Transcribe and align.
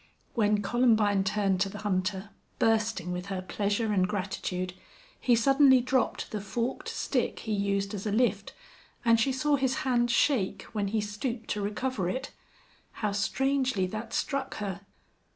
When 0.33 0.63
Columbine 0.63 1.23
turned 1.23 1.61
to 1.61 1.69
the 1.69 1.77
hunter, 1.77 2.31
bursting 2.57 3.11
with 3.11 3.27
her 3.27 3.39
pleasure 3.39 3.93
and 3.93 4.07
gratitude, 4.07 4.73
he 5.19 5.35
suddenly 5.35 5.79
dropped 5.79 6.31
the 6.31 6.41
forked 6.41 6.89
stick 6.89 7.41
he 7.41 7.51
used 7.53 7.93
as 7.93 8.07
a 8.07 8.11
lift, 8.11 8.55
and 9.05 9.19
she 9.19 9.31
saw 9.31 9.57
his 9.57 9.81
hand 9.85 10.09
shake 10.09 10.63
when 10.73 10.87
he 10.87 11.01
stooped 11.01 11.51
to 11.51 11.61
recover 11.61 12.09
it. 12.09 12.31
How 12.93 13.11
strangely 13.11 13.85
that 13.85 14.11
struck 14.11 14.55
her! 14.55 14.81